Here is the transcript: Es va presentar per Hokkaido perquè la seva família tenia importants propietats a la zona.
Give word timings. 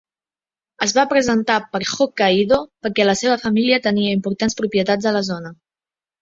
Es 0.85 0.93
va 0.97 1.03
presentar 1.09 1.57
per 1.75 1.81
Hokkaido 2.05 2.57
perquè 2.87 3.05
la 3.07 3.15
seva 3.21 3.37
família 3.45 3.79
tenia 3.89 4.15
importants 4.19 4.59
propietats 4.63 5.11
a 5.13 5.15
la 5.21 5.23
zona. 5.31 5.55